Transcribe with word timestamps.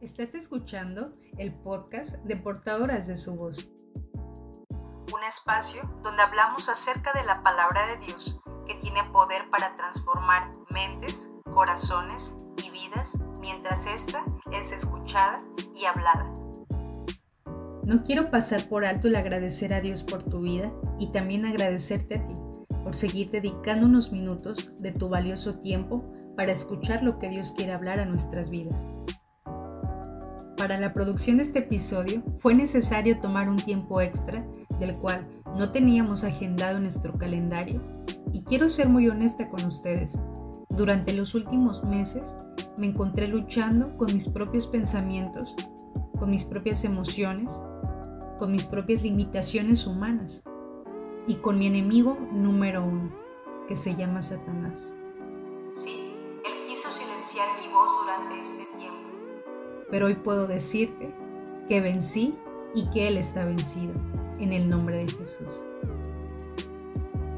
Estás 0.00 0.34
escuchando 0.34 1.12
el 1.36 1.52
podcast 1.52 2.16
de 2.24 2.34
Portadoras 2.34 3.06
de 3.06 3.16
su 3.16 3.36
Voz. 3.36 3.70
Un 4.70 5.22
espacio 5.28 5.82
donde 6.02 6.22
hablamos 6.22 6.70
acerca 6.70 7.12
de 7.12 7.22
la 7.22 7.42
palabra 7.42 7.86
de 7.86 8.06
Dios 8.06 8.40
que 8.66 8.76
tiene 8.76 9.04
poder 9.12 9.50
para 9.50 9.76
transformar 9.76 10.52
mentes, 10.70 11.28
corazones 11.52 12.34
y 12.64 12.70
vidas 12.70 13.18
mientras 13.42 13.84
ésta 13.84 14.24
es 14.50 14.72
escuchada 14.72 15.40
y 15.74 15.84
hablada. 15.84 16.32
No 17.84 18.00
quiero 18.00 18.30
pasar 18.30 18.70
por 18.70 18.86
alto 18.86 19.08
el 19.08 19.16
agradecer 19.16 19.74
a 19.74 19.82
Dios 19.82 20.02
por 20.02 20.22
tu 20.22 20.40
vida 20.40 20.72
y 20.98 21.12
también 21.12 21.44
agradecerte 21.44 22.14
a 22.14 22.26
ti 22.26 22.34
por 22.84 22.96
seguir 22.96 23.30
dedicando 23.30 23.84
unos 23.84 24.12
minutos 24.12 24.74
de 24.78 24.92
tu 24.92 25.10
valioso 25.10 25.60
tiempo 25.60 26.10
para 26.38 26.52
escuchar 26.52 27.02
lo 27.04 27.18
que 27.18 27.28
Dios 27.28 27.52
quiere 27.54 27.74
hablar 27.74 28.00
a 28.00 28.06
nuestras 28.06 28.48
vidas. 28.48 28.88
Para 30.60 30.78
la 30.78 30.92
producción 30.92 31.38
de 31.38 31.44
este 31.44 31.60
episodio 31.60 32.22
fue 32.36 32.54
necesario 32.54 33.18
tomar 33.18 33.48
un 33.48 33.56
tiempo 33.56 34.02
extra 34.02 34.46
del 34.78 34.94
cual 34.94 35.26
no 35.56 35.72
teníamos 35.72 36.22
agendado 36.22 36.76
en 36.76 36.82
nuestro 36.82 37.14
calendario 37.14 37.80
y 38.34 38.44
quiero 38.44 38.68
ser 38.68 38.90
muy 38.90 39.08
honesta 39.08 39.48
con 39.48 39.64
ustedes. 39.64 40.20
Durante 40.68 41.14
los 41.14 41.34
últimos 41.34 41.84
meses 41.84 42.36
me 42.76 42.88
encontré 42.88 43.26
luchando 43.26 43.96
con 43.96 44.12
mis 44.12 44.28
propios 44.28 44.66
pensamientos, 44.66 45.56
con 46.18 46.28
mis 46.28 46.44
propias 46.44 46.84
emociones, 46.84 47.62
con 48.38 48.52
mis 48.52 48.66
propias 48.66 49.00
limitaciones 49.00 49.86
humanas 49.86 50.44
y 51.26 51.36
con 51.36 51.58
mi 51.58 51.68
enemigo 51.68 52.18
número 52.32 52.84
uno, 52.84 53.10
que 53.66 53.76
se 53.76 53.94
llama 53.94 54.20
Satanás. 54.20 54.94
Sí, 55.72 56.12
él 56.44 56.68
quiso 56.68 56.90
silenciar 56.90 57.48
mi 57.62 57.72
voz 57.72 57.88
durante 58.02 58.42
este 58.42 58.76
tiempo 58.76 58.99
pero 59.90 60.06
hoy 60.06 60.14
puedo 60.14 60.46
decirte 60.46 61.12
que 61.68 61.80
vencí 61.80 62.34
y 62.74 62.88
que 62.90 63.08
Él 63.08 63.16
está 63.16 63.44
vencido, 63.44 63.92
en 64.38 64.52
el 64.52 64.68
nombre 64.68 64.96
de 64.96 65.08
Jesús. 65.08 65.64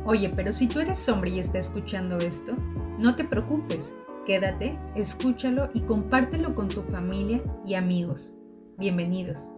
Oye, 0.04 0.30
pero 0.34 0.52
si 0.52 0.66
tú 0.66 0.80
eres 0.80 1.08
hombre 1.08 1.30
y 1.30 1.38
estás 1.38 1.68
escuchando 1.68 2.18
esto, 2.18 2.54
no 2.98 3.14
te 3.14 3.24
preocupes, 3.24 3.94
quédate, 4.27 4.78
escúchalo 4.94 5.68
y 5.74 5.80
compártelo 5.82 6.54
con 6.54 6.68
tu 6.68 6.82
familia 6.82 7.42
y 7.64 7.74
amigos. 7.74 8.34
Bienvenidos. 8.78 9.48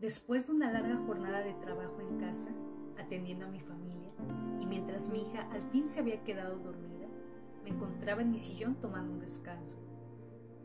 Después 0.00 0.48
de 0.48 0.52
una 0.52 0.72
larga 0.72 0.96
jornada 1.06 1.44
de 1.44 1.54
trabajo 1.54 2.00
en 2.00 2.18
casa, 2.18 2.50
atendiendo 2.98 3.46
a 3.46 3.48
mi 3.48 3.60
familia, 3.60 4.10
y 4.60 4.66
mientras 4.66 5.10
mi 5.10 5.22
hija 5.22 5.48
al 5.50 5.62
fin 5.70 5.86
se 5.86 6.00
había 6.00 6.22
quedado 6.24 6.58
dormida, 6.58 7.06
me 7.64 7.70
encontraba 7.70 8.22
en 8.22 8.30
mi 8.30 8.38
sillón 8.38 8.76
tomando 8.76 9.12
un 9.12 9.20
descanso. 9.20 9.78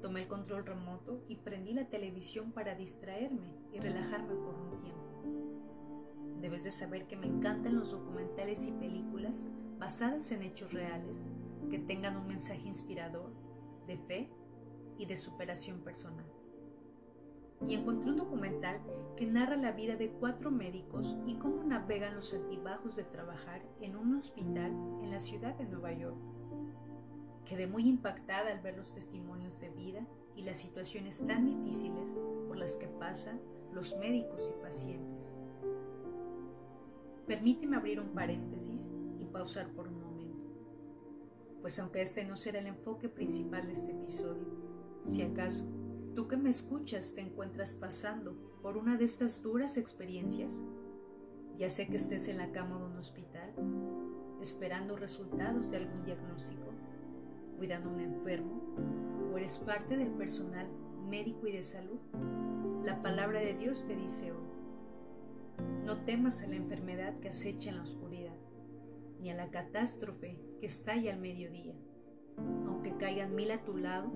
Tomé 0.01 0.21
el 0.21 0.27
control 0.27 0.65
remoto 0.65 1.23
y 1.27 1.35
prendí 1.37 1.73
la 1.73 1.89
televisión 1.89 2.51
para 2.51 2.75
distraerme 2.75 3.55
y 3.71 3.79
relajarme 3.79 4.35
por 4.35 4.55
un 4.55 4.81
tiempo. 4.81 6.39
Debes 6.41 6.63
de 6.63 6.71
saber 6.71 7.07
que 7.07 7.17
me 7.17 7.27
encantan 7.27 7.75
los 7.75 7.91
documentales 7.91 8.67
y 8.67 8.71
películas 8.71 9.47
basadas 9.79 10.31
en 10.31 10.43
hechos 10.43 10.71
reales 10.71 11.25
que 11.69 11.79
tengan 11.79 12.17
un 12.17 12.27
mensaje 12.27 12.67
inspirador, 12.67 13.31
de 13.87 13.97
fe 13.97 14.29
y 14.97 15.05
de 15.05 15.17
superación 15.17 15.81
personal 15.81 16.25
y 17.65 17.73
encontré 17.73 18.11
un 18.11 18.17
documental 18.17 18.79
que 19.15 19.25
narra 19.25 19.55
la 19.55 19.71
vida 19.71 19.95
de 19.95 20.11
cuatro 20.11 20.51
médicos 20.51 21.17
y 21.25 21.35
cómo 21.35 21.63
navegan 21.63 22.15
los 22.15 22.33
altibajos 22.33 22.95
de 22.95 23.03
trabajar 23.03 23.61
en 23.81 23.95
un 23.95 24.15
hospital 24.15 24.71
en 25.01 25.09
la 25.09 25.19
ciudad 25.19 25.55
de 25.55 25.65
Nueva 25.65 25.91
York. 25.93 26.17
Quedé 27.45 27.65
muy 27.65 27.87
impactada 27.87 28.51
al 28.51 28.61
ver 28.61 28.77
los 28.77 28.93
testimonios 28.93 29.59
de 29.59 29.69
vida 29.69 30.05
y 30.35 30.43
las 30.43 30.59
situaciones 30.59 31.25
tan 31.25 31.45
difíciles 31.45 32.15
por 32.47 32.57
las 32.57 32.77
que 32.77 32.87
pasan 32.87 33.39
los 33.73 33.97
médicos 33.97 34.53
y 34.55 34.61
pacientes. 34.61 35.33
Permíteme 37.25 37.77
abrir 37.77 37.99
un 37.99 38.09
paréntesis 38.09 38.91
y 39.19 39.25
pausar 39.25 39.69
por 39.69 39.87
un 39.87 39.99
momento, 39.99 40.45
pues 41.61 41.79
aunque 41.79 42.01
este 42.01 42.23
no 42.23 42.37
será 42.37 42.59
el 42.59 42.67
enfoque 42.67 43.09
principal 43.09 43.65
de 43.65 43.73
este 43.73 43.91
episodio, 43.91 44.47
si 45.05 45.23
acaso 45.23 45.65
Tú 46.17 46.27
que 46.27 46.35
me 46.35 46.49
escuchas 46.49 47.13
te 47.13 47.21
encuentras 47.21 47.75
pasando 47.75 48.35
por 48.63 48.75
una 48.75 48.97
de 48.97 49.05
estas 49.05 49.43
duras 49.43 49.77
experiencias. 49.77 50.63
Ya 51.59 51.69
sé 51.69 51.87
que 51.87 51.97
estés 51.97 52.27
en 52.27 52.39
la 52.39 52.51
cama 52.51 52.79
de 52.79 52.85
un 52.85 52.97
hospital, 52.97 53.53
esperando 54.41 54.95
resultados 54.95 55.69
de 55.69 55.77
algún 55.77 56.03
diagnóstico, 56.05 56.71
cuidando 57.59 57.91
a 57.91 57.93
un 57.93 57.99
enfermo, 57.99 58.63
o 59.31 59.37
eres 59.37 59.59
parte 59.59 59.95
del 59.95 60.09
personal 60.09 60.67
médico 61.07 61.45
y 61.45 61.51
de 61.51 61.61
salud. 61.61 61.99
La 62.83 63.03
palabra 63.03 63.39
de 63.39 63.53
Dios 63.53 63.85
te 63.85 63.95
dice 63.95 64.31
hoy, 64.31 64.47
no 65.85 66.03
temas 66.03 66.41
a 66.41 66.47
la 66.47 66.55
enfermedad 66.55 67.19
que 67.19 67.29
acecha 67.29 67.69
en 67.69 67.75
la 67.75 67.83
oscuridad, 67.83 68.35
ni 69.19 69.29
a 69.29 69.35
la 69.35 69.51
catástrofe 69.51 70.35
que 70.59 70.65
estalla 70.65 71.13
al 71.13 71.19
mediodía. 71.19 71.75
Aunque 72.65 72.97
caigan 72.97 73.35
mil 73.35 73.51
a 73.51 73.63
tu 73.63 73.77
lado, 73.77 74.11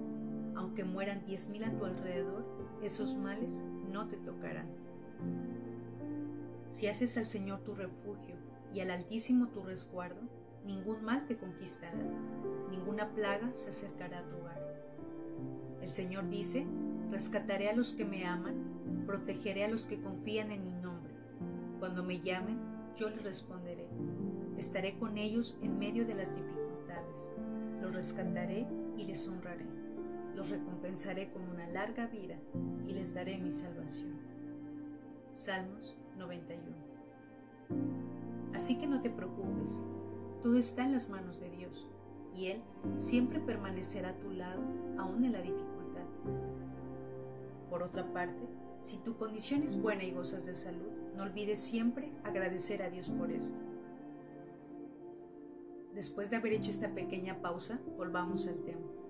aunque 0.56 0.84
mueran 0.84 1.26
diez 1.26 1.50
mil 1.50 1.64
a 1.64 1.72
tu 1.72 1.86
alrededor, 1.86 2.46
esos 2.82 3.16
males 3.16 3.64
no 3.92 4.08
te 4.08 4.18
tocarán. 4.18 4.68
Si 6.70 6.88
haces 6.88 7.18
al 7.18 7.28
Señor 7.28 7.60
tu 7.62 7.76
refugio 7.76 8.36
y 8.74 8.80
al 8.80 8.92
Altísimo 8.92 9.48
tu 9.48 9.62
resguardo, 9.62 10.22
ningún 10.66 11.04
mal 11.04 11.26
te 11.28 11.38
conquistará, 11.38 12.00
ninguna 12.70 13.10
plaga 13.10 13.50
se 13.54 13.70
acercará 13.70 14.20
a 14.20 14.30
tu 14.30 14.38
hogar. 14.38 14.62
El 15.82 15.92
Señor 15.92 16.30
dice, 16.30 16.66
rescataré 17.12 17.70
a 17.70 17.76
los 17.76 17.94
que 17.94 18.06
me 18.06 18.26
aman, 18.26 19.04
protegeré 19.06 19.66
a 19.66 19.70
los 19.70 19.86
que 19.86 20.00
confían 20.00 20.52
en 20.52 20.64
mi 20.64 20.72
nombre. 20.72 21.14
Cuando 21.80 22.04
me 22.04 22.22
llamen, 22.22 22.60
yo 22.96 23.10
les 23.10 23.24
responderé. 23.24 23.88
Estaré 24.58 24.98
con 24.98 25.18
ellos 25.18 25.58
en 25.62 25.80
medio 25.80 26.06
de 26.06 26.14
las 26.14 26.36
dificultades. 26.36 27.32
Los 27.82 27.94
rescataré 27.94 28.68
y 28.96 29.06
les 29.06 29.28
honraré 29.28 29.81
los 30.36 30.50
recompensaré 30.50 31.30
con 31.32 31.44
una 31.44 31.68
larga 31.68 32.08
vida 32.08 32.36
y 32.88 32.94
les 32.94 33.14
daré 33.14 33.38
mi 33.38 33.52
salvación. 33.52 34.20
Salmos 35.34 35.98
91. 36.18 36.76
Así 38.54 38.78
que 38.78 38.88
no 38.88 39.02
te 39.02 39.10
preocupes, 39.10 39.84
todo 40.42 40.58
está 40.58 40.84
en 40.84 40.94
las 40.94 41.10
manos 41.10 41.40
de 41.40 41.50
Dios 41.50 41.88
y 42.36 42.48
Él 42.48 42.62
siempre 42.96 43.40
permanecerá 43.40 44.10
a 44.10 44.18
tu 44.18 44.32
lado 44.32 44.62
aún 44.98 45.24
en 45.26 45.34
la 45.34 45.42
dificultad. 45.42 46.06
Por 47.70 47.84
otra 47.84 48.12
parte, 48.12 48.48
si 48.84 48.98
tu 48.98 49.16
condición 49.18 49.64
es 49.64 49.80
buena 49.80 50.04
y 50.04 50.12
gozas 50.12 50.46
de 50.46 50.56
salud, 50.56 50.92
no 51.16 51.24
olvides 51.24 51.60
siempre 51.60 52.12
agradecer 52.24 52.82
a 52.82 52.90
Dios 52.90 53.10
por 53.10 53.32
esto. 53.32 53.60
Después 55.94 56.30
de 56.30 56.38
haber 56.38 56.54
hecho 56.54 56.72
esta 56.72 56.90
pequeña 56.90 57.42
pausa, 57.42 57.80
volvamos 57.98 58.48
al 58.48 58.64
tema. 58.64 59.01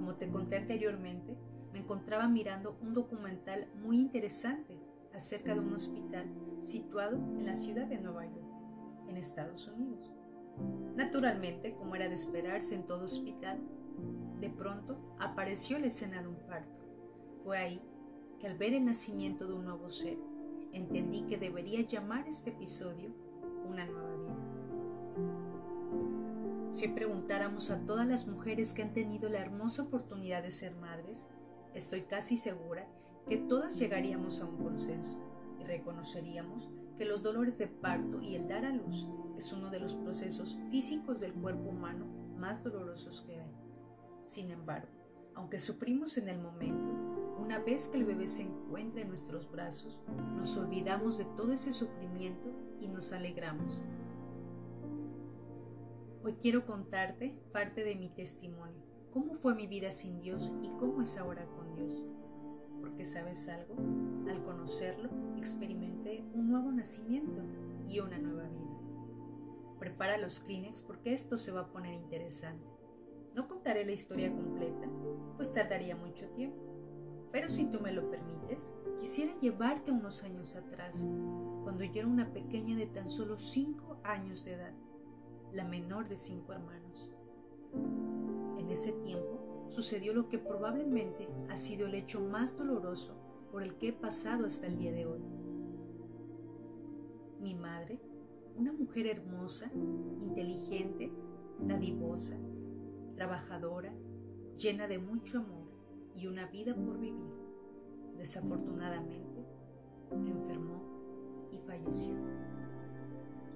Como 0.00 0.14
te 0.14 0.30
conté 0.30 0.56
anteriormente, 0.56 1.36
me 1.74 1.80
encontraba 1.80 2.26
mirando 2.26 2.78
un 2.80 2.94
documental 2.94 3.68
muy 3.82 3.98
interesante 3.98 4.80
acerca 5.12 5.52
de 5.52 5.60
un 5.60 5.74
hospital 5.74 6.24
situado 6.62 7.16
en 7.16 7.44
la 7.44 7.54
ciudad 7.54 7.86
de 7.86 7.98
Nueva 7.98 8.24
York, 8.24 8.50
en 9.10 9.18
Estados 9.18 9.68
Unidos. 9.68 10.10
Naturalmente, 10.96 11.74
como 11.74 11.96
era 11.96 12.08
de 12.08 12.14
esperarse 12.14 12.74
en 12.74 12.86
todo 12.86 13.04
hospital, 13.04 13.58
de 14.40 14.48
pronto 14.48 14.96
apareció 15.18 15.78
la 15.78 15.88
escena 15.88 16.22
de 16.22 16.28
un 16.28 16.46
parto. 16.46 16.82
Fue 17.44 17.58
ahí 17.58 17.82
que 18.38 18.46
al 18.46 18.56
ver 18.56 18.72
el 18.72 18.86
nacimiento 18.86 19.46
de 19.46 19.52
un 19.52 19.66
nuevo 19.66 19.90
ser, 19.90 20.16
entendí 20.72 21.26
que 21.26 21.36
debería 21.36 21.82
llamar 21.82 22.26
este 22.26 22.48
episodio 22.48 23.10
una 23.68 23.84
nueva 23.84 24.16
vida. 24.16 24.29
Si 26.70 26.86
preguntáramos 26.86 27.70
a 27.72 27.84
todas 27.84 28.06
las 28.06 28.28
mujeres 28.28 28.72
que 28.72 28.82
han 28.82 28.92
tenido 28.92 29.28
la 29.28 29.40
hermosa 29.40 29.82
oportunidad 29.82 30.44
de 30.44 30.52
ser 30.52 30.76
madres, 30.76 31.26
estoy 31.74 32.02
casi 32.02 32.36
segura 32.36 32.86
que 33.28 33.38
todas 33.38 33.76
llegaríamos 33.76 34.40
a 34.40 34.46
un 34.46 34.56
consenso 34.56 35.18
y 35.58 35.64
reconoceríamos 35.64 36.70
que 36.96 37.04
los 37.04 37.24
dolores 37.24 37.58
de 37.58 37.66
parto 37.66 38.22
y 38.22 38.36
el 38.36 38.46
dar 38.46 38.64
a 38.64 38.70
luz 38.70 39.08
es 39.36 39.52
uno 39.52 39.70
de 39.70 39.80
los 39.80 39.96
procesos 39.96 40.56
físicos 40.70 41.18
del 41.18 41.34
cuerpo 41.34 41.70
humano 41.70 42.06
más 42.36 42.62
dolorosos 42.62 43.22
que 43.22 43.40
hay. 43.40 43.52
Sin 44.24 44.50
embargo, 44.50 44.92
aunque 45.34 45.58
sufrimos 45.58 46.18
en 46.18 46.28
el 46.28 46.38
momento, 46.38 46.92
una 47.38 47.58
vez 47.58 47.88
que 47.88 47.98
el 47.98 48.04
bebé 48.04 48.28
se 48.28 48.42
encuentra 48.42 49.02
en 49.02 49.08
nuestros 49.08 49.50
brazos, 49.50 49.98
nos 50.36 50.56
olvidamos 50.56 51.18
de 51.18 51.24
todo 51.36 51.52
ese 51.52 51.72
sufrimiento 51.72 52.48
y 52.80 52.86
nos 52.86 53.12
alegramos 53.12 53.82
Hoy 56.22 56.34
quiero 56.34 56.66
contarte 56.66 57.34
parte 57.50 57.82
de 57.82 57.94
mi 57.94 58.10
testimonio, 58.10 58.76
cómo 59.10 59.32
fue 59.32 59.54
mi 59.54 59.66
vida 59.66 59.90
sin 59.90 60.20
Dios 60.20 60.52
y 60.62 60.68
cómo 60.78 61.00
es 61.00 61.16
ahora 61.16 61.46
con 61.46 61.74
Dios. 61.74 62.04
Porque 62.78 63.06
sabes 63.06 63.48
algo, 63.48 63.74
al 64.28 64.42
conocerlo 64.44 65.08
experimenté 65.38 66.22
un 66.34 66.50
nuevo 66.50 66.72
nacimiento 66.72 67.40
y 67.88 68.00
una 68.00 68.18
nueva 68.18 68.46
vida. 68.48 69.78
Prepara 69.78 70.18
los 70.18 70.40
Kleenex 70.40 70.82
porque 70.82 71.14
esto 71.14 71.38
se 71.38 71.52
va 71.52 71.62
a 71.62 71.72
poner 71.72 71.94
interesante. 71.94 72.68
No 73.34 73.48
contaré 73.48 73.86
la 73.86 73.92
historia 73.92 74.30
completa, 74.30 74.88
pues 75.36 75.54
tardaría 75.54 75.96
mucho 75.96 76.28
tiempo. 76.32 76.62
Pero 77.32 77.48
si 77.48 77.64
tú 77.64 77.80
me 77.80 77.92
lo 77.92 78.10
permites, 78.10 78.70
quisiera 79.00 79.32
llevarte 79.40 79.90
unos 79.90 80.22
años 80.22 80.54
atrás, 80.54 81.06
cuando 81.62 81.82
yo 81.84 82.00
era 82.00 82.08
una 82.08 82.30
pequeña 82.30 82.76
de 82.76 82.88
tan 82.88 83.08
solo 83.08 83.38
cinco 83.38 83.98
años 84.04 84.44
de 84.44 84.52
edad, 84.52 84.74
la 85.52 85.64
menor 85.64 86.08
de 86.08 86.16
cinco 86.16 86.52
hermanos. 86.52 87.12
En 88.58 88.68
ese 88.70 88.92
tiempo 88.92 89.66
sucedió 89.68 90.12
lo 90.12 90.28
que 90.28 90.38
probablemente 90.38 91.28
ha 91.48 91.56
sido 91.56 91.86
el 91.86 91.94
hecho 91.94 92.20
más 92.20 92.56
doloroso 92.56 93.14
por 93.50 93.62
el 93.62 93.76
que 93.76 93.88
he 93.88 93.92
pasado 93.92 94.46
hasta 94.46 94.66
el 94.66 94.78
día 94.78 94.92
de 94.92 95.06
hoy. 95.06 95.20
Mi 97.40 97.54
madre, 97.54 98.00
una 98.56 98.72
mujer 98.72 99.06
hermosa, 99.06 99.70
inteligente, 99.74 101.12
dadivosa, 101.60 102.36
trabajadora, 103.16 103.92
llena 104.56 104.88
de 104.88 104.98
mucho 104.98 105.38
amor 105.38 105.70
y 106.14 106.26
una 106.26 106.46
vida 106.46 106.74
por 106.74 106.98
vivir, 106.98 107.32
desafortunadamente 108.16 109.30
enfermó 110.26 111.48
y 111.50 111.58
falleció. 111.58 112.14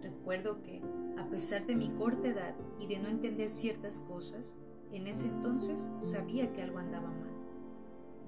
Recuerdo 0.04 0.62
que, 0.62 0.82
a 1.16 1.26
pesar 1.30 1.64
de 1.64 1.74
mi 1.74 1.88
corta 1.88 2.28
edad 2.28 2.54
y 2.78 2.86
de 2.86 2.98
no 2.98 3.08
entender 3.08 3.48
ciertas 3.48 4.00
cosas, 4.00 4.54
en 4.92 5.06
ese 5.06 5.28
entonces 5.28 5.88
sabía 5.98 6.52
que 6.52 6.60
algo 6.60 6.76
andaba 6.76 7.08
mal. 7.08 7.32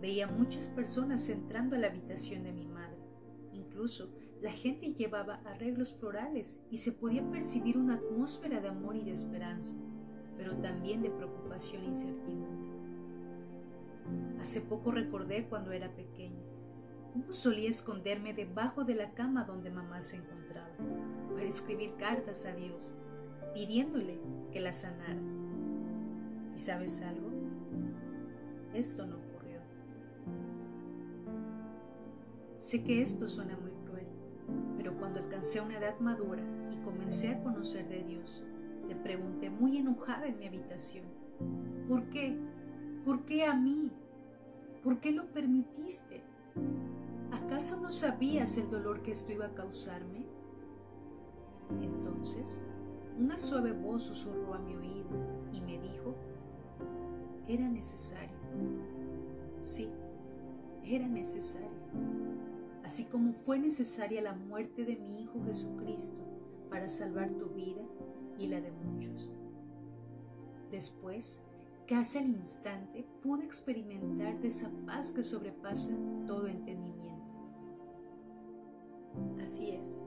Veía 0.00 0.26
muchas 0.26 0.70
personas 0.70 1.28
entrando 1.28 1.76
a 1.76 1.78
la 1.78 1.88
habitación 1.88 2.44
de 2.44 2.54
mi 2.54 2.66
madre. 2.66 2.96
Incluso 3.52 4.08
la 4.40 4.52
gente 4.52 4.94
llevaba 4.94 5.42
arreglos 5.44 5.92
florales 5.92 6.62
y 6.70 6.78
se 6.78 6.92
podía 6.92 7.30
percibir 7.30 7.76
una 7.76 7.96
atmósfera 7.96 8.62
de 8.62 8.68
amor 8.68 8.96
y 8.96 9.04
de 9.04 9.12
esperanza, 9.12 9.74
pero 10.38 10.56
también 10.56 11.02
de 11.02 11.10
preocupación 11.10 11.82
e 11.82 11.88
incertidumbre. 11.88 12.70
Hace 14.40 14.62
poco 14.62 14.92
recordé 14.92 15.46
cuando 15.46 15.72
era 15.72 15.94
pequeña, 15.94 16.40
cómo 17.12 17.32
solía 17.34 17.68
esconderme 17.68 18.32
debajo 18.32 18.84
de 18.84 18.94
la 18.94 19.12
cama 19.12 19.44
donde 19.44 19.70
mamá 19.70 20.00
se 20.00 20.16
encontraba, 20.16 20.74
para 21.36 21.48
escribir 21.48 21.92
cartas 21.98 22.46
a 22.46 22.54
Dios, 22.54 22.94
pidiéndole 23.52 24.18
que 24.50 24.58
la 24.58 24.72
sanara. 24.72 25.20
¿Y 26.54 26.58
sabes 26.58 27.02
algo? 27.02 27.28
Esto 28.72 29.06
no 29.06 29.16
ocurrió. 29.16 29.60
Sé 32.56 32.82
que 32.82 33.02
esto 33.02 33.28
suena 33.28 33.54
muy 33.58 33.70
cruel, 33.84 34.06
pero 34.78 34.96
cuando 34.96 35.20
alcancé 35.20 35.60
una 35.60 35.76
edad 35.76 36.00
madura 36.00 36.42
y 36.72 36.76
comencé 36.82 37.28
a 37.28 37.42
conocer 37.42 37.86
de 37.86 38.02
Dios, 38.02 38.42
le 38.88 38.96
pregunté 38.96 39.50
muy 39.50 39.76
enojada 39.76 40.28
en 40.28 40.38
mi 40.38 40.46
habitación, 40.46 41.04
¿por 41.86 42.08
qué? 42.08 42.34
¿Por 43.04 43.26
qué 43.26 43.44
a 43.44 43.54
mí? 43.54 43.92
¿Por 44.82 45.00
qué 45.00 45.12
lo 45.12 45.26
permitiste? 45.32 46.22
¿Acaso 47.30 47.78
no 47.78 47.92
sabías 47.92 48.56
el 48.56 48.70
dolor 48.70 49.02
que 49.02 49.10
esto 49.10 49.32
iba 49.32 49.44
a 49.44 49.54
causarme? 49.54 50.25
Entonces, 51.80 52.60
una 53.18 53.38
suave 53.38 53.72
voz 53.72 54.02
susurró 54.02 54.54
a 54.54 54.58
mi 54.58 54.74
oído 54.74 55.08
y 55.52 55.60
me 55.60 55.78
dijo, 55.78 56.14
era 57.48 57.68
necesario. 57.68 58.36
Sí, 59.62 59.88
era 60.84 61.06
necesario. 61.06 61.70
Así 62.84 63.04
como 63.04 63.32
fue 63.32 63.58
necesaria 63.58 64.22
la 64.22 64.34
muerte 64.34 64.84
de 64.84 64.96
mi 64.96 65.22
Hijo 65.22 65.42
Jesucristo 65.44 66.22
para 66.70 66.88
salvar 66.88 67.30
tu 67.30 67.48
vida 67.48 67.82
y 68.38 68.46
la 68.46 68.60
de 68.60 68.70
muchos. 68.70 69.32
Después, 70.70 71.42
casi 71.86 72.18
al 72.18 72.28
instante, 72.28 73.04
pude 73.22 73.44
experimentar 73.44 74.38
de 74.40 74.48
esa 74.48 74.70
paz 74.84 75.12
que 75.12 75.22
sobrepasa 75.22 75.90
todo 76.26 76.46
entendimiento. 76.46 77.06
Así 79.42 79.70
es, 79.70 80.02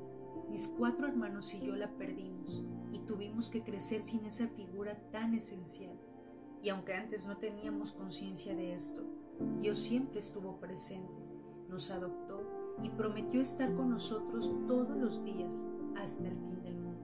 mis 0.50 0.68
cuatro 0.68 1.08
hermanos 1.08 1.54
y 1.54 1.62
yo 1.62 1.76
la 1.76 1.90
perdimos 1.90 2.64
y 2.92 3.00
tuvimos 3.00 3.50
que 3.50 3.64
crecer 3.64 4.02
sin 4.02 4.26
esa 4.26 4.48
figura 4.48 4.98
tan 5.12 5.34
esencial. 5.34 5.98
Y 6.62 6.70
aunque 6.70 6.94
antes 6.94 7.28
no 7.28 7.38
teníamos 7.38 7.94
conciencia 7.94 8.56
de 8.56 8.74
esto, 8.74 9.04
Dios 9.62 9.80
siempre 9.80 10.20
estuvo 10.20 10.60
presente, 10.60 11.24
nos 11.70 11.92
adoptó 11.92 12.42
y 12.84 12.90
prometió 12.90 13.42
estar 13.42 13.74
con 13.76 13.90
nosotros 13.90 14.52
todos 14.68 14.98
los 14.98 15.24
días 15.24 15.66
hasta 15.96 16.28
el 16.28 16.36
fin 16.36 16.62
del 16.64 16.76
mundo. 16.76 17.00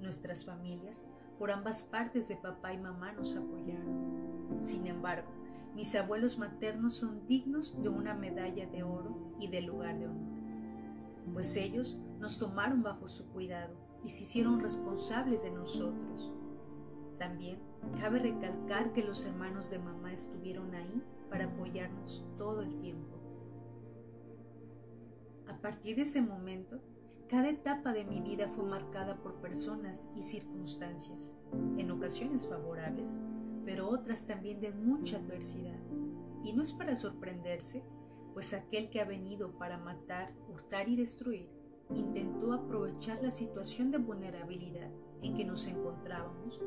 Nuestras 0.00 0.44
familias, 0.44 1.06
por 1.38 1.50
ambas 1.50 1.82
partes 1.82 2.28
de 2.28 2.36
papá 2.36 2.72
y 2.72 2.78
mamá, 2.78 3.12
nos 3.12 3.36
apoyaron. 3.36 4.60
Sin 4.60 4.86
embargo, 4.86 5.28
mis 5.74 5.94
abuelos 5.94 6.38
maternos 6.38 6.94
son 6.94 7.26
dignos 7.26 7.80
de 7.80 7.88
una 7.88 8.14
medalla 8.14 8.66
de 8.66 8.82
oro 8.82 9.34
y 9.38 9.48
del 9.48 9.66
lugar 9.66 9.98
de 9.98 10.06
honor, 10.06 10.39
pues 11.32 11.56
ellos 11.56 11.98
nos 12.18 12.38
tomaron 12.38 12.82
bajo 12.82 13.08
su 13.08 13.28
cuidado 13.30 13.74
y 14.04 14.10
se 14.10 14.24
hicieron 14.24 14.60
responsables 14.60 15.42
de 15.42 15.50
nosotros. 15.50 16.32
También 17.18 17.58
cabe 18.00 18.18
recalcar 18.18 18.92
que 18.92 19.04
los 19.04 19.24
hermanos 19.24 19.70
de 19.70 19.78
mamá 19.78 20.12
estuvieron 20.12 20.74
ahí 20.74 21.02
para 21.28 21.46
apoyarnos 21.46 22.24
todo 22.38 22.62
el 22.62 22.74
tiempo. 22.78 23.18
A 25.46 25.58
partir 25.58 25.96
de 25.96 26.02
ese 26.02 26.22
momento, 26.22 26.80
cada 27.28 27.48
etapa 27.48 27.92
de 27.92 28.04
mi 28.04 28.20
vida 28.20 28.48
fue 28.48 28.64
marcada 28.64 29.16
por 29.16 29.34
personas 29.36 30.04
y 30.16 30.22
circunstancias, 30.22 31.36
en 31.76 31.90
ocasiones 31.90 32.48
favorables, 32.48 33.20
pero 33.64 33.88
otras 33.88 34.26
también 34.26 34.60
de 34.60 34.72
mucha 34.72 35.18
adversidad. 35.18 35.78
Y 36.42 36.52
no 36.54 36.62
es 36.62 36.72
para 36.72 36.96
sorprenderse, 36.96 37.84
pues 38.32 38.54
aquel 38.54 38.90
que 38.90 39.00
ha 39.00 39.04
venido 39.04 39.52
para 39.58 39.78
matar, 39.78 40.32
hurtar 40.48 40.88
y 40.88 40.96
destruir, 40.96 41.48
intentó 41.94 42.52
aprovechar 42.52 43.22
la 43.22 43.30
situación 43.30 43.90
de 43.90 43.98
vulnerabilidad 43.98 44.90
en 45.22 45.34
que 45.34 45.44
nos 45.44 45.66
encontrábamos, 45.66 46.60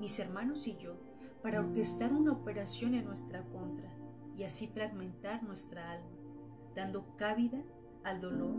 mis 0.00 0.18
hermanos 0.18 0.66
y 0.66 0.76
yo, 0.76 0.96
para 1.42 1.60
orquestar 1.60 2.12
una 2.12 2.32
operación 2.32 2.94
en 2.94 3.04
nuestra 3.04 3.44
contra 3.44 3.92
y 4.36 4.44
así 4.44 4.68
fragmentar 4.68 5.42
nuestra 5.42 5.92
alma, 5.92 6.10
dando 6.74 7.16
cabida 7.16 7.62
al 8.04 8.20
dolor, 8.20 8.54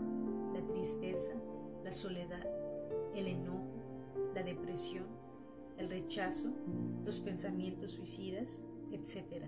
la 0.52 0.64
tristeza, 0.66 1.34
la 1.82 1.92
soledad, 1.92 2.46
el 3.14 3.26
enojo, 3.26 3.82
la 4.34 4.42
depresión, 4.42 5.06
el 5.76 5.90
rechazo, 5.90 6.52
los 7.04 7.20
pensamientos 7.20 7.92
suicidas, 7.92 8.62
etc. 8.92 9.44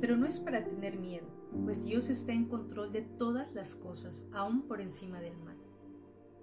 Pero 0.00 0.16
no 0.16 0.26
es 0.26 0.40
para 0.40 0.64
tener 0.64 0.98
miedo, 0.98 1.26
pues 1.64 1.84
Dios 1.84 2.08
está 2.10 2.32
en 2.32 2.46
control 2.46 2.92
de 2.92 3.02
todas 3.02 3.52
las 3.54 3.74
cosas, 3.74 4.26
aún 4.32 4.62
por 4.62 4.80
encima 4.80 5.20
del 5.20 5.36
mal. 5.38 5.56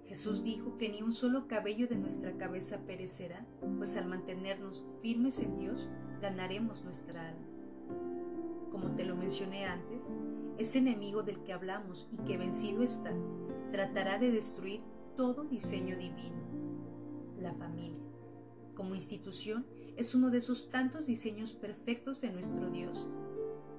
Jesús 0.06 0.44
dijo 0.44 0.78
que 0.78 0.88
ni 0.88 1.02
un 1.02 1.12
solo 1.12 1.48
cabello 1.48 1.88
de 1.88 1.96
nuestra 1.96 2.36
cabeza 2.36 2.78
perecerá, 2.86 3.44
pues 3.78 3.96
al 3.96 4.06
mantenernos 4.06 4.86
firmes 5.02 5.40
en 5.40 5.56
Dios, 5.56 5.88
ganaremos 6.20 6.84
nuestra 6.84 7.28
alma. 7.28 7.46
Como 8.70 8.92
te 8.94 9.04
lo 9.04 9.16
mencioné 9.16 9.64
antes, 9.64 10.16
ese 10.58 10.78
enemigo 10.78 11.22
del 11.22 11.42
que 11.42 11.52
hablamos 11.52 12.08
y 12.12 12.18
que 12.18 12.36
vencido 12.36 12.82
está, 12.82 13.12
tratará 13.72 14.18
de 14.18 14.30
destruir 14.30 14.80
todo 15.16 15.44
diseño 15.44 15.96
divino, 15.96 16.36
la 17.40 17.52
familia. 17.54 18.04
Como 18.74 18.94
institución, 18.94 19.66
es 19.96 20.14
uno 20.14 20.30
de 20.30 20.38
esos 20.38 20.70
tantos 20.70 21.06
diseños 21.06 21.52
perfectos 21.52 22.20
de 22.20 22.30
nuestro 22.30 22.70
Dios, 22.70 23.08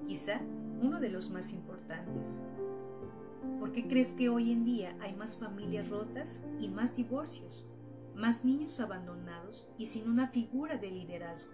quizá 0.06 0.40
uno 0.80 1.00
de 1.00 1.10
los 1.10 1.30
más 1.30 1.52
importantes. 1.52 2.40
¿Por 3.60 3.72
qué 3.72 3.86
crees 3.88 4.12
que 4.12 4.28
hoy 4.28 4.52
en 4.52 4.64
día 4.64 4.96
hay 5.00 5.14
más 5.14 5.38
familias 5.38 5.88
rotas 5.88 6.42
y 6.60 6.68
más 6.68 6.96
divorcios? 6.96 7.66
Más 8.14 8.44
niños 8.44 8.80
abandonados 8.80 9.66
y 9.78 9.86
sin 9.86 10.10
una 10.10 10.28
figura 10.28 10.76
de 10.76 10.90
liderazgo, 10.90 11.52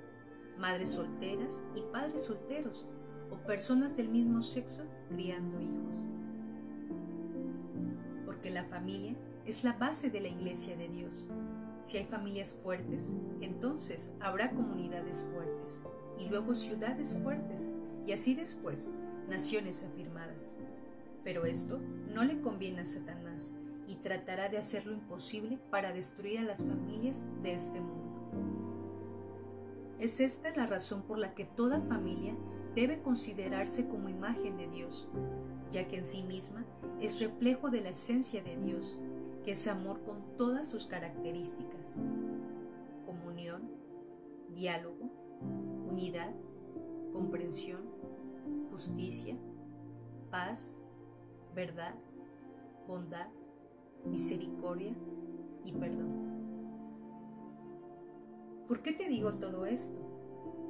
madres 0.59 0.91
solteras 0.91 1.63
y 1.75 1.83
padres 1.93 2.25
solteros, 2.25 2.87
o 3.31 3.37
personas 3.47 3.97
del 3.97 4.09
mismo 4.09 4.43
sexo 4.43 4.85
criando 5.09 5.61
hijos. 5.61 6.09
Porque 8.25 8.51
la 8.51 8.65
familia 8.65 9.17
es 9.45 9.65
la 9.65 9.75
base 9.75 10.11
de 10.11 10.21
la 10.21 10.29
iglesia 10.29 10.77
de 10.77 10.89
Dios. 10.89 11.27
Si 11.85 11.99
hay 11.99 12.07
familias 12.07 12.55
fuertes, 12.55 13.15
entonces 13.43 14.11
habrá 14.19 14.51
comunidades 14.53 15.23
fuertes 15.31 15.83
y 16.19 16.31
luego 16.31 16.55
ciudades 16.55 17.15
fuertes 17.23 17.75
y 18.07 18.13
así 18.13 18.35
después 18.35 18.89
naciones 19.29 19.85
afirmadas. 19.85 20.57
Pero 21.25 21.45
esto 21.45 21.79
no 22.15 22.25
le 22.25 22.41
conviene 22.41 22.81
a 22.81 22.85
Satanás 22.87 23.53
y 23.87 23.97
tratará 23.97 24.49
de 24.49 24.57
hacer 24.57 24.87
lo 24.87 24.95
imposible 24.95 25.59
para 25.71 25.93
destruir 25.93 26.39
a 26.39 26.45
las 26.45 26.65
familias 26.65 27.23
de 27.43 27.53
este 27.53 27.83
mundo. 27.83 28.15
Es 30.01 30.21
esta 30.21 30.57
la 30.57 30.65
razón 30.65 31.03
por 31.03 31.19
la 31.19 31.35
que 31.35 31.45
toda 31.45 31.83
familia 31.83 32.35
debe 32.75 33.03
considerarse 33.03 33.87
como 33.89 34.09
imagen 34.09 34.57
de 34.57 34.69
Dios, 34.69 35.07
ya 35.71 35.87
que 35.87 35.99
en 35.99 36.05
sí 36.05 36.23
misma 36.23 36.65
es 36.99 37.21
reflejo 37.21 37.69
de 37.69 37.83
la 37.83 37.91
esencia 37.91 38.43
de 38.43 38.57
Dios, 38.57 38.99
que 39.45 39.53
es 39.53 39.69
amor 39.69 40.01
con 40.03 40.37
todas 40.37 40.69
sus 40.69 40.87
características. 40.87 41.99
Comunión, 43.05 43.63
diálogo, 44.55 45.11
unidad, 45.91 46.33
comprensión, 47.13 47.83
justicia, 48.71 49.37
paz, 50.31 50.81
verdad, 51.55 51.95
bondad, 52.89 53.29
misericordia 54.07 54.95
y 55.65 55.73
perdón. 55.73 56.25
¿Por 58.67 58.81
qué 58.81 58.93
te 58.93 59.09
digo 59.09 59.35
todo 59.35 59.67
esto? 59.67 60.01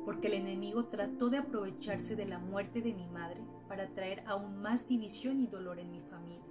Porque 0.05 0.27
el 0.27 0.35
enemigo 0.35 0.87
trató 0.87 1.31
de 1.31 1.39
aprovecharse 1.39 2.17
de 2.17 2.27
la 2.27 2.39
muerte 2.41 2.83
de 2.83 2.93
mi 2.93 3.07
madre 3.07 3.41
para 3.69 3.89
traer 3.95 4.25
aún 4.27 4.61
más 4.61 4.87
división 4.87 5.41
y 5.41 5.47
dolor 5.47 5.79
en 5.79 5.93
mi 5.93 6.01
familia. 6.01 6.44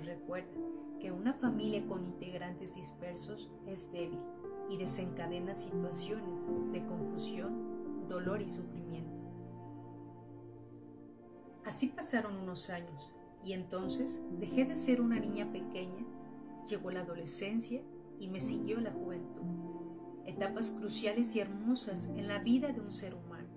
Pues 0.00 0.16
recuerda 0.16 0.48
que 0.98 1.12
una 1.12 1.34
familia 1.34 1.86
con 1.86 2.02
integrantes 2.02 2.74
dispersos 2.74 3.50
es 3.66 3.92
débil 3.92 4.18
y 4.70 4.78
desencadena 4.78 5.54
situaciones 5.54 6.48
de 6.72 6.86
confusión, 6.86 8.08
dolor 8.08 8.40
y 8.40 8.48
sufrimiento. 8.48 9.12
Así 11.66 11.88
pasaron 11.88 12.34
unos 12.38 12.70
años 12.70 13.12
y 13.44 13.52
entonces 13.52 14.22
dejé 14.38 14.64
de 14.64 14.74
ser 14.74 15.02
una 15.02 15.20
niña 15.20 15.52
pequeña, 15.52 16.06
llegó 16.66 16.90
la 16.90 17.00
adolescencia 17.00 17.82
y 18.18 18.28
me 18.28 18.40
siguió 18.40 18.80
la 18.80 18.92
juventud. 18.92 19.44
Etapas 20.24 20.70
cruciales 20.70 21.36
y 21.36 21.40
hermosas 21.40 22.06
en 22.16 22.26
la 22.26 22.38
vida 22.38 22.72
de 22.72 22.80
un 22.80 22.92
ser 22.92 23.14
humano, 23.14 23.50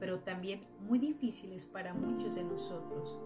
pero 0.00 0.20
también 0.20 0.66
muy 0.80 0.98
difíciles 0.98 1.66
para 1.66 1.92
muchos 1.92 2.36
de 2.36 2.44
nosotros, 2.44 3.20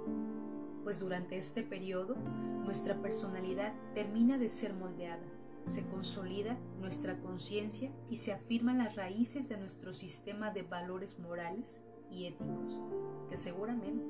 pues 0.82 1.00
durante 1.00 1.36
este 1.36 1.62
periodo 1.62 2.16
nuestra 2.64 3.00
personalidad 3.00 3.72
termina 3.94 4.38
de 4.38 4.48
ser 4.48 4.74
moldeada, 4.74 5.22
se 5.64 5.86
consolida 5.86 6.58
nuestra 6.80 7.18
conciencia 7.20 7.92
y 8.10 8.16
se 8.16 8.32
afirman 8.32 8.78
las 8.78 8.96
raíces 8.96 9.48
de 9.48 9.56
nuestro 9.56 9.92
sistema 9.92 10.50
de 10.50 10.62
valores 10.62 11.18
morales 11.18 11.82
y 12.10 12.26
éticos, 12.26 12.80
que 13.28 13.36
seguramente 13.36 14.04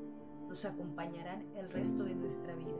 nos 0.49 0.65
acompañarán 0.65 1.45
el 1.57 1.71
resto 1.71 2.05
de 2.05 2.15
nuestra 2.15 2.55
vida. 2.55 2.79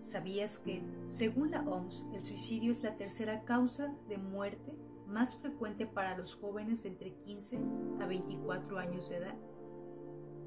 ¿Sabías 0.00 0.58
que, 0.58 0.82
según 1.08 1.50
la 1.50 1.62
OMS, 1.62 2.06
el 2.12 2.22
suicidio 2.22 2.72
es 2.72 2.82
la 2.82 2.96
tercera 2.96 3.44
causa 3.44 3.94
de 4.08 4.18
muerte 4.18 4.74
más 5.06 5.36
frecuente 5.36 5.86
para 5.86 6.16
los 6.16 6.34
jóvenes 6.36 6.82
de 6.82 6.90
entre 6.90 7.14
15 7.14 7.58
a 8.00 8.06
24 8.06 8.78
años 8.78 9.08
de 9.08 9.16
edad? 9.16 9.34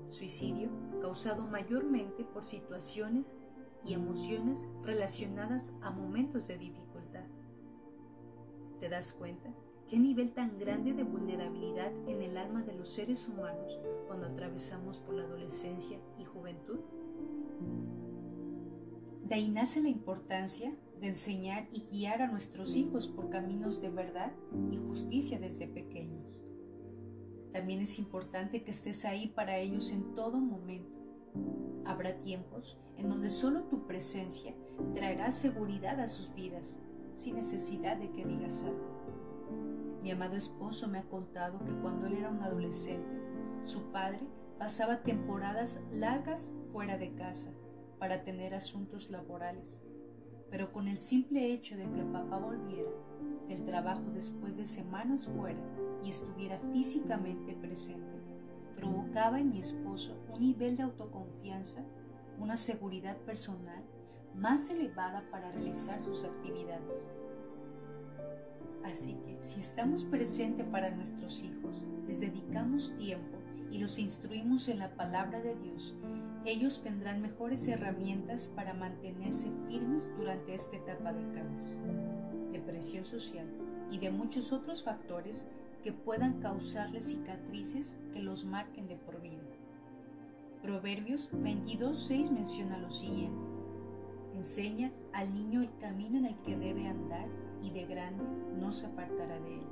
Suicidio 0.08 0.70
causado 1.02 1.46
mayormente 1.48 2.24
por 2.24 2.44
situaciones 2.44 3.38
y 3.86 3.94
emociones 3.94 4.68
relacionadas 4.84 5.74
a 5.82 5.92
momentos 5.92 6.48
de 6.48 6.58
dificultad. 6.58 7.26
¿Te 8.80 8.90
das 8.90 9.14
cuenta? 9.14 9.54
¿Qué 9.90 9.98
nivel 9.98 10.34
tan 10.34 10.60
grande 10.60 10.94
de 10.94 11.04
vulnerabilidad 11.04 11.92
en 12.08 12.22
el 12.22 12.38
alma 12.38 12.62
de 12.64 12.74
los 12.74 12.90
seres 12.90 13.28
humanos 13.28 13.80
cuando 14.08 14.28
atravesamos 14.28 14.98
por 15.00 15.16
la 15.16 15.24
adolescencia 15.24 16.00
y 16.20 16.26
juventud? 16.26 16.80
De 19.24 19.36
ahí 19.36 19.50
nace 19.50 19.82
la 19.82 19.90
importancia 19.90 20.74
de 21.00 21.08
enseñar 21.08 21.68
y 21.72 21.82
guiar 21.92 22.22
a 22.22 22.28
nuestros 22.28 22.76
hijos 22.76 23.08
por 23.08 23.30
caminos 23.30 23.82
de 23.82 23.90
verdad 23.90 24.32
y 24.72 24.78
justicia 24.78 25.40
desde 25.40 25.68
pequeños. 25.68 26.46
También 27.58 27.82
es 27.82 27.98
importante 27.98 28.62
que 28.62 28.70
estés 28.70 29.04
ahí 29.04 29.30
para 29.30 29.58
ellos 29.58 29.92
en 29.92 30.14
todo 30.14 30.40
momento. 30.40 31.02
Habrá 31.86 32.20
tiempos 32.20 32.78
en 32.98 33.10
donde 33.10 33.32
solo 33.32 33.64
tu 33.64 33.88
presencia 33.88 34.54
traerá 34.94 35.32
seguridad 35.32 36.00
a 36.00 36.08
sus 36.08 36.32
vidas, 36.36 36.80
sin 37.16 37.36
necesidad 37.36 37.98
de 37.98 38.12
que 38.12 38.28
digas 38.28 38.62
algo. 38.62 39.98
Mi 40.04 40.12
amado 40.12 40.36
esposo 40.36 40.88
me 40.88 41.00
ha 41.00 41.10
contado 41.10 41.58
que 41.66 41.74
cuando 41.82 42.06
él 42.06 42.18
era 42.18 42.30
un 42.30 42.44
adolescente, 42.44 43.20
su 43.62 43.92
padre 43.92 44.28
pasaba 44.60 45.02
temporadas 45.02 45.80
largas 45.92 46.54
fuera 46.72 47.00
de 47.00 47.16
casa 47.16 47.50
para 47.98 48.24
tener 48.24 48.54
asuntos 48.54 49.10
laborales, 49.10 49.82
pero 50.52 50.72
con 50.72 50.88
el 50.88 51.00
simple 51.00 51.52
hecho 51.52 51.76
de 51.76 51.90
que 51.90 52.02
el 52.02 52.12
papá 52.12 52.38
volviera 52.38 52.92
del 53.48 53.66
trabajo 53.66 54.04
después 54.14 54.58
de 54.58 54.66
semanas 54.66 55.26
fuera 55.26 55.60
y 56.04 56.10
estuviera 56.10 56.60
físicamente 56.72 57.54
presente, 57.54 58.18
provocaba 58.75 59.39
en 59.39 59.51
mi 59.51 59.60
esposo 59.60 60.18
un 60.32 60.42
nivel 60.42 60.77
de 60.77 60.84
autoconfianza, 60.84 61.84
una 62.39 62.58
seguridad 62.58 63.18
personal 63.18 63.84
más 64.36 64.70
elevada 64.70 65.24
para 65.32 65.51
realizar 65.51 66.01
sus 66.01 66.24
actividades. 66.24 67.10
Así 68.84 69.16
que 69.25 69.38
si 69.42 69.60
estamos 69.60 70.06
presentes 70.06 70.66
para 70.68 70.92
nuestros 70.92 71.44
hijos, 71.44 71.86
les 72.08 72.22
dedicamos 72.22 72.96
tiempo 72.98 73.38
y 73.72 73.80
los 73.80 74.00
instruimos 74.00 74.70
en 74.70 74.80
la 74.80 74.96
palabra 74.96 75.42
de 75.42 75.56
Dios, 75.56 75.96
ellos 76.46 76.82
tendrán 76.82 77.22
mejores 77.22 77.68
herramientas 77.68 78.50
para 78.56 78.74
mantenerse 78.74 79.51
firmes 79.68 80.13
durante 80.18 80.54
esta 80.54 80.77
etapa 80.77 81.12
de 81.12 81.24
cambios, 81.34 81.75
de 82.51 82.60
presión 82.60 83.06
social 83.06 83.46
y 83.92 83.98
de 83.98 84.12
muchos 84.12 84.54
otros 84.54 84.84
factores 84.84 85.48
que 85.84 85.93
puedan 85.93 86.39
causarles 86.39 87.05
cicatrices 87.05 87.98
que 88.13 88.19
los 88.19 88.46
marquen 88.46 88.88
de 88.88 88.96
por 88.96 89.22
vida. 89.22 89.43
Proverbios 90.62 91.31
22.6 91.31 92.31
menciona 92.31 92.77
lo 92.77 92.91
siguiente. 92.91 93.48
Enseña 94.36 94.91
al 95.13 95.34
niño 95.34 95.62
el 95.62 95.69
camino 95.79 96.17
en 96.17 96.25
el 96.25 96.36
que 96.41 96.57
debe 96.57 96.88
andar 96.88 97.27
y 97.63 97.72
de 97.72 97.86
grande 97.86 98.24
no 98.60 98.72
se 98.72 98.88
apartará 98.88 99.39
de 99.39 99.55
él. 99.55 99.63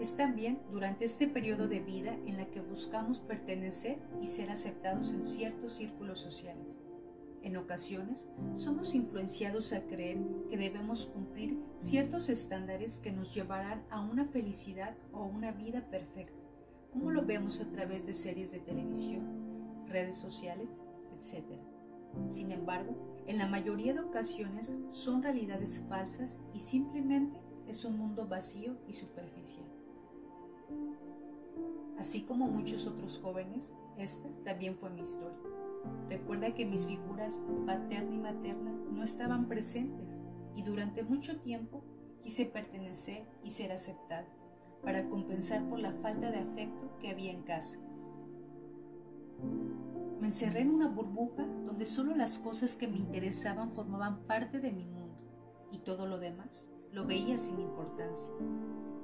Es 0.00 0.16
también 0.16 0.60
durante 0.70 1.04
este 1.04 1.26
periodo 1.28 1.68
de 1.68 1.80
vida 1.80 2.16
en 2.26 2.38
la 2.38 2.46
que 2.46 2.60
buscamos 2.60 3.20
pertenecer 3.20 3.98
y 4.20 4.26
ser 4.26 4.50
aceptados 4.50 5.12
en 5.12 5.24
ciertos 5.24 5.72
círculos 5.72 6.18
sociales. 6.18 6.80
En 7.42 7.56
ocasiones 7.56 8.28
somos 8.54 8.94
influenciados 8.94 9.72
a 9.72 9.82
creer 9.82 10.18
que 10.50 10.58
debemos 10.58 11.06
cumplir 11.06 11.58
ciertos 11.76 12.28
estándares 12.28 12.98
que 12.98 13.12
nos 13.12 13.34
llevarán 13.34 13.82
a 13.90 14.00
una 14.00 14.26
felicidad 14.26 14.94
o 15.12 15.24
una 15.24 15.50
vida 15.50 15.80
perfecta, 15.90 16.38
como 16.92 17.10
lo 17.10 17.24
vemos 17.24 17.60
a 17.60 17.70
través 17.70 18.06
de 18.06 18.12
series 18.12 18.52
de 18.52 18.58
televisión, 18.58 19.86
redes 19.86 20.16
sociales, 20.16 20.82
etc. 21.14 21.44
Sin 22.28 22.52
embargo, 22.52 22.94
en 23.26 23.38
la 23.38 23.46
mayoría 23.46 23.94
de 23.94 24.00
ocasiones 24.00 24.76
son 24.90 25.22
realidades 25.22 25.82
falsas 25.88 26.38
y 26.52 26.60
simplemente 26.60 27.38
es 27.66 27.86
un 27.86 27.96
mundo 27.96 28.26
vacío 28.26 28.76
y 28.86 28.92
superficial. 28.92 29.66
Así 31.98 32.22
como 32.22 32.48
muchos 32.48 32.86
otros 32.86 33.18
jóvenes, 33.18 33.74
esta 33.96 34.28
también 34.44 34.74
fue 34.74 34.90
mi 34.90 35.02
historia. 35.02 35.59
Recuerda 36.08 36.54
que 36.54 36.66
mis 36.66 36.86
figuras 36.86 37.40
paterna 37.66 38.14
y 38.14 38.18
materna 38.18 38.72
no 38.90 39.02
estaban 39.02 39.46
presentes 39.46 40.20
y 40.54 40.62
durante 40.62 41.02
mucho 41.02 41.40
tiempo 41.40 41.84
quise 42.22 42.46
pertenecer 42.46 43.26
y 43.44 43.50
ser 43.50 43.72
aceptada 43.72 44.26
para 44.82 45.08
compensar 45.08 45.68
por 45.68 45.78
la 45.78 45.92
falta 45.92 46.30
de 46.30 46.38
afecto 46.38 46.96
que 47.00 47.10
había 47.10 47.30
en 47.30 47.42
casa. 47.42 47.78
Me 50.20 50.26
encerré 50.26 50.60
en 50.60 50.70
una 50.70 50.88
burbuja 50.88 51.46
donde 51.64 51.86
solo 51.86 52.14
las 52.14 52.38
cosas 52.38 52.76
que 52.76 52.88
me 52.88 52.98
interesaban 52.98 53.72
formaban 53.72 54.20
parte 54.24 54.60
de 54.60 54.72
mi 54.72 54.84
mundo 54.84 55.16
y 55.70 55.78
todo 55.78 56.06
lo 56.06 56.18
demás 56.18 56.70
lo 56.92 57.06
veía 57.06 57.38
sin 57.38 57.60
importancia. 57.60 58.32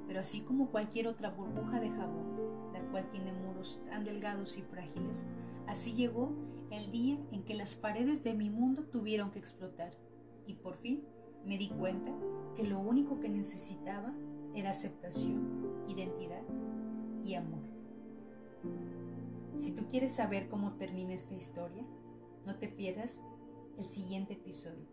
Pero 0.07 0.19
así 0.19 0.41
como 0.41 0.69
cualquier 0.69 1.07
otra 1.07 1.29
burbuja 1.29 1.79
de 1.79 1.89
jabón, 1.89 2.71
la 2.73 2.81
cual 2.91 3.09
tiene 3.11 3.33
muros 3.33 3.81
tan 3.89 4.03
delgados 4.03 4.57
y 4.57 4.61
frágiles, 4.61 5.25
así 5.67 5.93
llegó 5.93 6.31
el 6.71 6.91
día 6.91 7.17
en 7.31 7.43
que 7.43 7.53
las 7.53 7.75
paredes 7.75 8.23
de 8.23 8.33
mi 8.33 8.49
mundo 8.49 8.83
tuvieron 8.83 9.31
que 9.31 9.39
explotar 9.39 9.91
y 10.45 10.55
por 10.55 10.75
fin 10.75 11.03
me 11.45 11.57
di 11.57 11.69
cuenta 11.69 12.11
que 12.55 12.63
lo 12.63 12.79
único 12.79 13.19
que 13.19 13.29
necesitaba 13.29 14.13
era 14.53 14.71
aceptación, 14.71 15.85
identidad 15.87 16.43
y 17.23 17.35
amor. 17.35 17.63
Si 19.55 19.71
tú 19.71 19.87
quieres 19.87 20.11
saber 20.11 20.49
cómo 20.49 20.73
termina 20.73 21.13
esta 21.13 21.35
historia, 21.35 21.83
no 22.45 22.55
te 22.55 22.67
pierdas 22.67 23.23
el 23.77 23.89
siguiente 23.89 24.33
episodio. 24.33 24.87